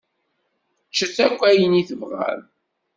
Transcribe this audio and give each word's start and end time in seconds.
Ččet 0.89 1.17
akk 1.25 1.41
ayen 1.49 1.79
i 1.81 1.83
tebɣam. 1.89 2.41